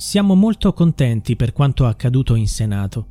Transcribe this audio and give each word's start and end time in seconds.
Siamo 0.00 0.34
molto 0.34 0.72
contenti 0.72 1.36
per 1.36 1.52
quanto 1.52 1.84
accaduto 1.84 2.34
in 2.34 2.48
Senato. 2.48 3.06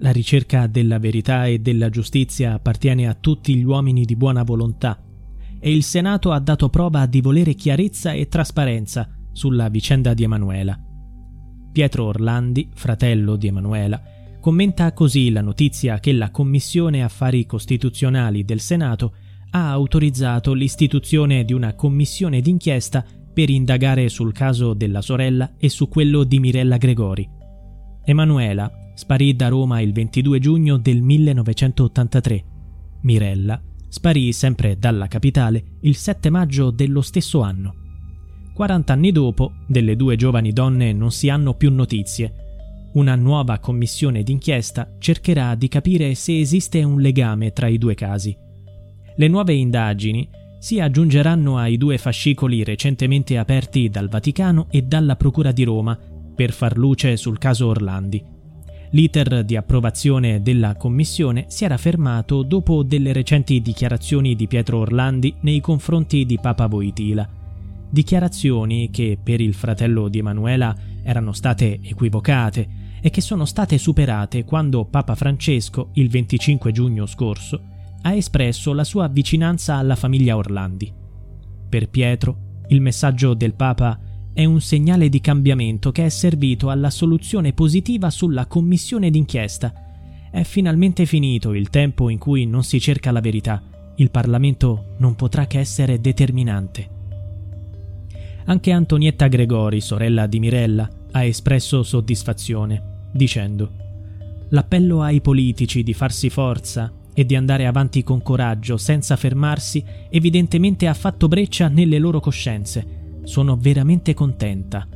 La 0.00 0.12
ricerca 0.12 0.66
della 0.66 0.98
verità 0.98 1.46
e 1.46 1.58
della 1.58 1.88
giustizia 1.88 2.52
appartiene 2.52 3.08
a 3.08 3.14
tutti 3.14 3.54
gli 3.54 3.62
uomini 3.62 4.04
di 4.04 4.14
buona 4.14 4.42
volontà 4.42 5.02
e 5.58 5.72
il 5.72 5.82
Senato 5.82 6.32
ha 6.32 6.40
dato 6.40 6.68
prova 6.68 7.06
di 7.06 7.22
volere 7.22 7.54
chiarezza 7.54 8.12
e 8.12 8.28
trasparenza 8.28 9.08
sulla 9.32 9.70
vicenda 9.70 10.12
di 10.12 10.24
Emanuela. 10.24 10.78
Pietro 11.72 12.04
Orlandi, 12.04 12.68
fratello 12.74 13.36
di 13.36 13.46
Emanuela, 13.46 14.02
commenta 14.38 14.92
così 14.92 15.30
la 15.30 15.40
notizia 15.40 15.98
che 15.98 16.12
la 16.12 16.30
Commissione 16.30 17.02
Affari 17.02 17.46
Costituzionali 17.46 18.44
del 18.44 18.60
Senato 18.60 19.14
ha 19.48 19.70
autorizzato 19.70 20.52
l'istituzione 20.52 21.46
di 21.46 21.54
una 21.54 21.74
commissione 21.74 22.42
d'inchiesta 22.42 23.02
per 23.34 23.50
indagare 23.50 24.08
sul 24.08 24.32
caso 24.32 24.72
della 24.72 25.02
sorella 25.02 25.54
e 25.58 25.68
su 25.68 25.88
quello 25.88 26.24
di 26.24 26.38
Mirella 26.38 26.78
Gregori. 26.78 27.28
Emanuela 28.04 28.70
sparì 28.94 29.34
da 29.34 29.48
Roma 29.48 29.80
il 29.80 29.92
22 29.92 30.38
giugno 30.38 30.76
del 30.78 31.02
1983. 31.02 32.44
Mirella 33.02 33.60
sparì 33.88 34.32
sempre 34.32 34.78
dalla 34.78 35.08
capitale 35.08 35.78
il 35.80 35.96
7 35.96 36.30
maggio 36.30 36.70
dello 36.70 37.00
stesso 37.00 37.40
anno. 37.40 37.74
40 38.54 38.92
anni 38.92 39.10
dopo, 39.10 39.52
delle 39.66 39.96
due 39.96 40.14
giovani 40.14 40.52
donne 40.52 40.92
non 40.92 41.10
si 41.10 41.28
hanno 41.28 41.54
più 41.54 41.72
notizie. 41.72 42.90
Una 42.94 43.16
nuova 43.16 43.58
commissione 43.58 44.22
d'inchiesta 44.22 44.94
cercherà 45.00 45.56
di 45.56 45.66
capire 45.66 46.14
se 46.14 46.38
esiste 46.38 46.84
un 46.84 47.00
legame 47.00 47.52
tra 47.52 47.66
i 47.66 47.78
due 47.78 47.94
casi. 47.94 48.36
Le 49.16 49.28
nuove 49.28 49.54
indagini 49.54 50.28
si 50.64 50.80
aggiungeranno 50.80 51.58
ai 51.58 51.76
due 51.76 51.98
fascicoli 51.98 52.64
recentemente 52.64 53.36
aperti 53.36 53.90
dal 53.90 54.08
Vaticano 54.08 54.68
e 54.70 54.80
dalla 54.80 55.14
Procura 55.14 55.52
di 55.52 55.62
Roma 55.62 55.94
per 56.34 56.52
far 56.52 56.78
luce 56.78 57.18
sul 57.18 57.36
caso 57.36 57.66
Orlandi. 57.66 58.24
L'iter 58.92 59.44
di 59.44 59.56
approvazione 59.56 60.40
della 60.40 60.74
commissione 60.76 61.44
si 61.48 61.66
era 61.66 61.76
fermato 61.76 62.42
dopo 62.42 62.82
delle 62.82 63.12
recenti 63.12 63.60
dichiarazioni 63.60 64.34
di 64.34 64.46
Pietro 64.46 64.78
Orlandi 64.78 65.34
nei 65.40 65.60
confronti 65.60 66.24
di 66.24 66.38
Papa 66.40 66.66
Voitila. 66.66 67.28
Dichiarazioni 67.90 68.88
che 68.90 69.18
per 69.22 69.42
il 69.42 69.52
fratello 69.52 70.08
di 70.08 70.20
Emanuela 70.20 70.74
erano 71.02 71.32
state 71.32 71.78
equivocate 71.82 72.68
e 73.02 73.10
che 73.10 73.20
sono 73.20 73.44
state 73.44 73.76
superate 73.76 74.44
quando 74.44 74.86
Papa 74.86 75.14
Francesco, 75.14 75.90
il 75.92 76.08
25 76.08 76.72
giugno 76.72 77.04
scorso, 77.04 77.73
ha 78.06 78.14
espresso 78.14 78.72
la 78.74 78.84
sua 78.84 79.08
vicinanza 79.08 79.76
alla 79.76 79.96
famiglia 79.96 80.36
Orlandi. 80.36 80.92
Per 81.68 81.88
Pietro, 81.88 82.62
il 82.68 82.80
messaggio 82.80 83.32
del 83.34 83.54
Papa 83.54 83.98
è 84.32 84.44
un 84.44 84.60
segnale 84.60 85.08
di 85.08 85.20
cambiamento 85.20 85.90
che 85.90 86.04
è 86.04 86.08
servito 86.10 86.68
alla 86.68 86.90
soluzione 86.90 87.54
positiva 87.54 88.10
sulla 88.10 88.46
commissione 88.46 89.10
d'inchiesta. 89.10 89.72
È 90.30 90.42
finalmente 90.42 91.06
finito 91.06 91.54
il 91.54 91.70
tempo 91.70 92.10
in 92.10 92.18
cui 92.18 92.44
non 92.44 92.62
si 92.62 92.78
cerca 92.78 93.10
la 93.10 93.20
verità. 93.20 93.62
Il 93.96 94.10
Parlamento 94.10 94.96
non 94.98 95.14
potrà 95.14 95.46
che 95.46 95.58
essere 95.58 96.00
determinante. 96.00 96.90
Anche 98.46 98.70
Antonietta 98.70 99.28
Gregori, 99.28 99.80
sorella 99.80 100.26
di 100.26 100.40
Mirella, 100.40 100.86
ha 101.12 101.24
espresso 101.24 101.82
soddisfazione, 101.82 103.08
dicendo 103.12 103.72
L'appello 104.50 105.00
ai 105.00 105.22
politici 105.22 105.82
di 105.82 105.94
farsi 105.94 106.28
forza 106.28 106.92
e 107.14 107.24
di 107.24 107.36
andare 107.36 107.66
avanti 107.66 108.02
con 108.02 108.20
coraggio, 108.20 108.76
senza 108.76 109.16
fermarsi, 109.16 109.82
evidentemente 110.10 110.88
ha 110.88 110.94
fatto 110.94 111.28
breccia 111.28 111.68
nelle 111.68 111.98
loro 111.98 112.20
coscienze. 112.20 113.20
Sono 113.22 113.56
veramente 113.56 114.12
contenta. 114.12 114.86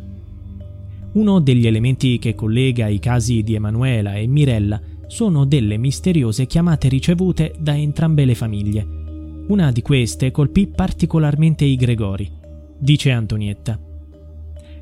Uno 1.13 1.41
degli 1.41 1.67
elementi 1.67 2.19
che 2.19 2.35
collega 2.35 2.89
i 2.89 2.99
casi 2.99 3.43
di 3.43 3.55
Emanuela 3.55 4.15
e 4.17 4.27
Mirella 4.27 4.81
sono 5.07 5.47
delle 5.47 5.79
misteriose 5.79 6.47
chiamate 6.47 6.89
ricevute 6.89 7.55
da 7.59 7.75
entrambe 7.75 8.25
le 8.27 8.35
famiglie. 8.35 8.87
Una 9.49 9.73
di 9.73 9.81
queste 9.81 10.31
colpì 10.31 10.67
particolarmente 10.67 11.65
i 11.65 11.77
Gregori, 11.77 12.31
dice 12.79 13.11
Antonietta. 13.11 13.81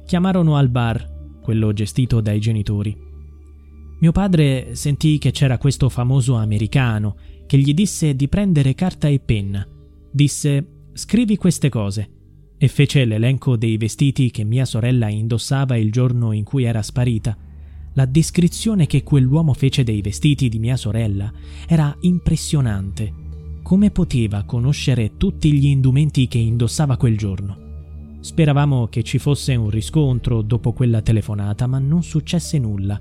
Chiamarono 0.05 0.57
al 0.57 0.69
bar, 0.69 1.39
quello 1.41 1.73
gestito 1.73 2.21
dai 2.21 2.41
genitori. 2.41 3.06
Mio 3.99 4.13
padre 4.13 4.75
sentì 4.75 5.17
che 5.17 5.31
c'era 5.31 5.57
questo 5.57 5.89
famoso 5.89 6.35
americano 6.35 7.17
che 7.47 7.57
gli 7.57 7.73
disse 7.73 8.15
di 8.15 8.29
prendere 8.29 8.75
carta 8.75 9.09
e 9.09 9.21
penna. 9.21 9.67
Disse 10.11 10.67
scrivi 10.93 11.37
queste 11.37 11.69
cose 11.71 12.11
e 12.59 12.69
fece 12.69 13.05
l'elenco 13.05 13.57
dei 13.57 13.77
vestiti 13.79 14.31
che 14.31 14.45
mia 14.45 14.67
sorella 14.67 15.09
indossava 15.09 15.77
il 15.77 15.91
giorno 15.91 16.33
in 16.33 16.45
cui 16.45 16.65
era 16.65 16.83
sparita. 16.83 17.37
La 17.95 18.05
descrizione 18.05 18.87
che 18.87 19.03
quell'uomo 19.03 19.55
fece 19.55 19.83
dei 19.83 20.03
vestiti 20.03 20.51
di 20.51 20.59
mia 20.59 20.77
sorella 20.77 21.33
era 21.67 21.97
impressionante. 22.01 23.13
Come 23.63 23.91
poteva 23.91 24.45
conoscere 24.45 25.17
tutti 25.17 25.51
gli 25.53 25.67
indumenti 25.67 26.29
che 26.29 26.39
indossava 26.39 26.99
quel 26.99 27.17
giorno? 27.17 27.65
Speravamo 28.21 28.89
che 28.89 29.03
ci 29.03 29.19
fosse 29.19 29.55
un 29.55 29.71
riscontro 29.71 30.43
dopo 30.43 30.73
quella 30.73 31.01
telefonata, 31.01 31.67
ma 31.67 31.79
non 31.79 32.03
successe 32.03 32.59
nulla. 32.59 33.01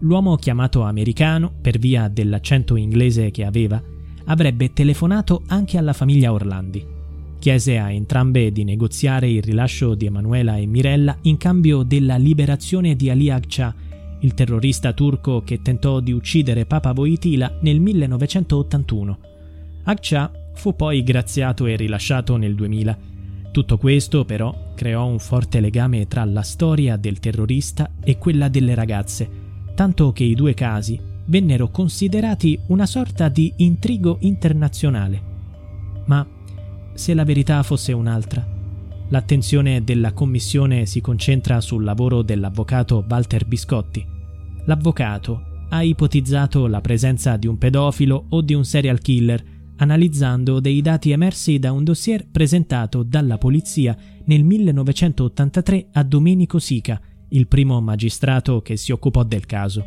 L'uomo 0.00 0.36
chiamato 0.36 0.82
americano, 0.82 1.50
per 1.60 1.78
via 1.78 2.08
dell'accento 2.08 2.76
inglese 2.76 3.30
che 3.30 3.44
aveva, 3.44 3.82
avrebbe 4.26 4.72
telefonato 4.72 5.42
anche 5.46 5.78
alla 5.78 5.92
famiglia 5.92 6.32
Orlandi. 6.32 6.94
chiese 7.38 7.78
a 7.78 7.92
entrambe 7.92 8.50
di 8.50 8.64
negoziare 8.64 9.30
il 9.30 9.42
rilascio 9.42 9.94
di 9.94 10.06
Emanuela 10.06 10.56
e 10.56 10.66
Mirella 10.66 11.16
in 11.22 11.36
cambio 11.36 11.82
della 11.82 12.16
liberazione 12.16 12.96
di 12.96 13.08
Ali 13.08 13.30
Akça, 13.30 13.74
il 14.20 14.34
terrorista 14.34 14.92
turco 14.92 15.42
che 15.42 15.62
tentò 15.62 16.00
di 16.00 16.12
uccidere 16.12 16.66
Papa 16.66 16.92
Voitila 16.92 17.58
nel 17.60 17.78
1981. 17.80 19.18
Akça 19.84 20.32
fu 20.54 20.74
poi 20.74 21.02
graziato 21.02 21.66
e 21.66 21.76
rilasciato 21.76 22.36
nel 22.36 22.54
2000. 22.54 22.98
Tutto 23.52 23.78
questo 23.78 24.24
però 24.24 24.72
creò 24.74 25.06
un 25.06 25.18
forte 25.18 25.60
legame 25.60 26.06
tra 26.08 26.24
la 26.24 26.42
storia 26.42 26.96
del 26.96 27.20
terrorista 27.20 27.92
e 28.02 28.18
quella 28.18 28.48
delle 28.48 28.74
ragazze, 28.74 29.44
tanto 29.76 30.10
che 30.10 30.24
i 30.24 30.34
due 30.34 30.54
casi 30.54 30.98
vennero 31.26 31.68
considerati 31.68 32.58
una 32.68 32.86
sorta 32.86 33.28
di 33.28 33.52
intrigo 33.58 34.16
internazionale. 34.20 35.22
Ma 36.06 36.26
se 36.94 37.12
la 37.12 37.24
verità 37.24 37.62
fosse 37.62 37.92
un'altra? 37.92 38.44
L'attenzione 39.08 39.84
della 39.84 40.12
commissione 40.12 40.86
si 40.86 41.02
concentra 41.02 41.60
sul 41.60 41.84
lavoro 41.84 42.22
dell'avvocato 42.22 43.04
Walter 43.06 43.46
Biscotti. 43.46 44.04
L'avvocato 44.64 45.66
ha 45.68 45.82
ipotizzato 45.82 46.66
la 46.66 46.80
presenza 46.80 47.36
di 47.36 47.46
un 47.46 47.58
pedofilo 47.58 48.26
o 48.30 48.40
di 48.40 48.54
un 48.54 48.64
serial 48.64 49.00
killer 49.00 49.44
analizzando 49.76 50.58
dei 50.58 50.80
dati 50.80 51.10
emersi 51.10 51.58
da 51.58 51.72
un 51.72 51.84
dossier 51.84 52.26
presentato 52.26 53.02
dalla 53.02 53.36
polizia 53.36 53.94
nel 54.24 54.42
1983 54.42 55.88
a 55.92 56.02
Domenico 56.02 56.58
Sica, 56.58 56.98
il 57.28 57.48
primo 57.48 57.80
magistrato 57.80 58.62
che 58.62 58.76
si 58.76 58.92
occupò 58.92 59.22
del 59.24 59.46
caso. 59.46 59.84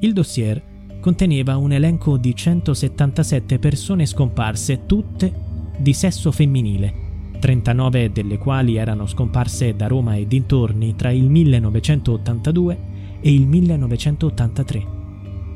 Il 0.00 0.12
dossier 0.12 0.98
conteneva 1.00 1.56
un 1.56 1.72
elenco 1.72 2.16
di 2.16 2.34
177 2.34 3.58
persone 3.58 4.06
scomparse, 4.06 4.86
tutte 4.86 5.32
di 5.76 5.92
sesso 5.92 6.32
femminile, 6.32 7.32
39 7.38 8.10
delle 8.10 8.38
quali 8.38 8.76
erano 8.76 9.06
scomparse 9.06 9.76
da 9.76 9.86
Roma 9.86 10.14
e 10.16 10.26
dintorni 10.26 10.96
tra 10.96 11.10
il 11.10 11.28
1982 11.28 12.78
e 13.20 13.32
il 13.32 13.46
1983. 13.46 14.86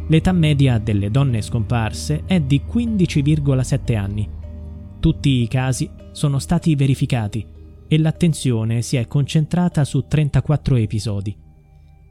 L'età 0.09 0.33
media 0.33 0.79
delle 0.79 1.11
donne 1.11 1.43
scomparse 1.43 2.23
è 2.27 2.41
di 2.41 2.63
15,7 2.71 3.97
anni. 3.97 4.29
Tutti 5.01 5.43
i 5.43 5.49
casi 5.49 5.89
sono 6.13 6.39
stati 6.39 6.75
verificati 6.75 7.57
e 7.89 7.99
l'attenzione 7.99 8.83
si 8.83 8.97
è 8.97 9.07
concentrata 9.07 9.85
su 9.85 10.07
34 10.07 10.77
episodi. 10.77 11.37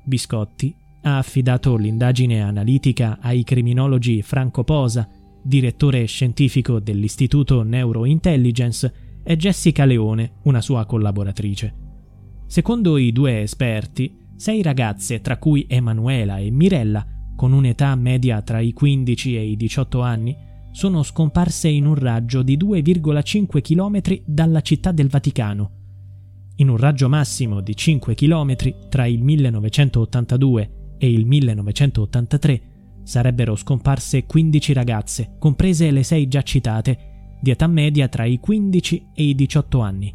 Biscotti 0.04 0.76
ha 1.04 1.18
affidato 1.18 1.76
l'indagine 1.76 2.42
analitica 2.42 3.20
ai 3.22 3.44
criminologi 3.44 4.22
Franco 4.22 4.64
Posa, 4.64 5.08
direttore 5.44 6.06
scientifico 6.06 6.80
dell'Istituto 6.80 7.62
Neurointelligence, 7.62 8.94
e 9.24 9.36
Jessica 9.36 9.84
Leone, 9.86 10.36
una 10.44 10.62
sua 10.62 10.86
collaboratrice. 10.86 11.76
Secondo 12.48 12.98
i 12.98 13.12
due 13.12 13.42
esperti, 13.42 14.18
sei 14.38 14.62
ragazze, 14.62 15.20
tra 15.20 15.38
cui 15.38 15.66
Emanuela 15.68 16.38
e 16.38 16.50
Mirella, 16.50 17.06
con 17.36 17.52
un'età 17.52 17.94
media 17.96 18.42
tra 18.42 18.60
i 18.60 18.72
15 18.72 19.36
e 19.36 19.50
i 19.50 19.58
18 19.58 20.02
anni, 20.02 20.36
sono 20.72 21.04
scomparse 21.04 21.68
in 21.68 21.86
un 21.86 21.96
raggio 21.96 22.44
di 22.44 22.58
2,5 22.58 23.62
km 23.62 24.22
dalla 24.26 24.62
città 24.62 24.92
del 24.92 25.08
Vaticano. 25.08 25.72
In 26.58 26.70
un 26.70 26.78
raggio 26.78 27.08
massimo 27.10 27.62
di 27.62 27.76
5 27.76 28.16
km 28.16 28.56
tra 28.90 29.06
il 29.06 29.22
1982 29.22 30.72
e 30.98 31.12
il 31.12 31.26
1983 31.26 32.62
sarebbero 33.04 33.56
scomparse 33.56 34.26
15 34.26 34.74
ragazze, 34.74 35.36
comprese 35.40 35.92
le 35.92 36.04
6 36.04 36.28
già 36.28 36.42
citate, 36.42 37.38
di 37.40 37.52
età 37.52 37.68
media 37.68 38.08
tra 38.08 38.26
i 38.26 38.40
15 38.40 39.08
e 39.14 39.24
i 39.24 39.36
18 39.36 39.80
anni. 39.80 40.14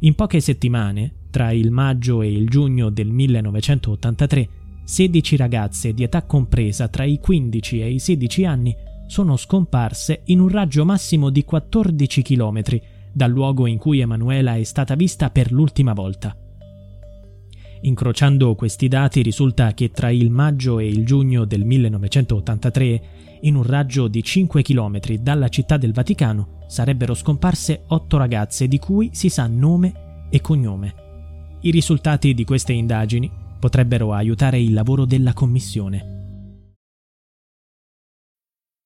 In 0.00 0.14
poche 0.14 0.40
settimane, 0.40 1.14
tra 1.30 1.52
il 1.52 1.70
maggio 1.70 2.22
e 2.22 2.30
il 2.30 2.48
giugno 2.48 2.90
del 2.90 3.10
1983, 3.10 4.48
16 4.84 5.36
ragazze 5.36 5.94
di 5.94 6.02
età 6.02 6.24
compresa 6.24 6.88
tra 6.88 7.04
i 7.04 7.18
15 7.20 7.80
e 7.80 7.90
i 7.92 7.98
16 7.98 8.44
anni 8.44 8.74
sono 9.10 9.36
scomparse 9.36 10.20
in 10.26 10.38
un 10.38 10.46
raggio 10.46 10.84
massimo 10.84 11.30
di 11.30 11.42
14 11.42 12.22
km 12.22 12.62
dal 13.12 13.28
luogo 13.28 13.66
in 13.66 13.76
cui 13.76 13.98
Emanuela 13.98 14.54
è 14.54 14.62
stata 14.62 14.94
vista 14.94 15.30
per 15.30 15.50
l'ultima 15.50 15.94
volta. 15.94 16.36
Incrociando 17.80 18.54
questi 18.54 18.86
dati 18.86 19.20
risulta 19.22 19.74
che 19.74 19.90
tra 19.90 20.10
il 20.10 20.30
maggio 20.30 20.78
e 20.78 20.86
il 20.86 21.04
giugno 21.04 21.44
del 21.44 21.64
1983, 21.64 23.02
in 23.40 23.56
un 23.56 23.64
raggio 23.64 24.06
di 24.06 24.22
5 24.22 24.62
km 24.62 25.00
dalla 25.18 25.48
città 25.48 25.76
del 25.76 25.92
Vaticano, 25.92 26.60
sarebbero 26.68 27.14
scomparse 27.14 27.82
8 27.88 28.16
ragazze 28.16 28.68
di 28.68 28.78
cui 28.78 29.10
si 29.12 29.28
sa 29.28 29.48
nome 29.48 30.28
e 30.30 30.40
cognome. 30.40 30.94
I 31.62 31.72
risultati 31.72 32.32
di 32.32 32.44
queste 32.44 32.74
indagini 32.74 33.28
potrebbero 33.58 34.12
aiutare 34.12 34.60
il 34.60 34.72
lavoro 34.72 35.04
della 35.04 35.32
Commissione. 35.32 36.19